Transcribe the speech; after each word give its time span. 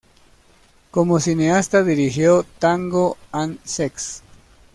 Como 0.89 1.19
cineasta 1.19 1.83
dirigió 1.83 2.41
"Tango 2.57 3.17
and 3.31 3.59
sex". 3.63 4.23